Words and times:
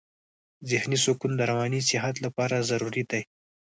ذهني 0.69 0.97
سکون 1.05 1.31
د 1.35 1.41
رواني 1.51 1.81
صحت 1.89 2.15
لپاره 2.25 2.65
ضروري 2.69 3.03
دی. 3.11 3.21